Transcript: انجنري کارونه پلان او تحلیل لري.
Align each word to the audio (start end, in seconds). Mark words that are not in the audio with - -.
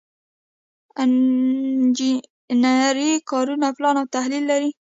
انجنري 1.03 3.11
کارونه 3.31 3.67
پلان 3.77 3.95
او 4.01 4.07
تحلیل 4.15 4.43
لري. 4.51 4.69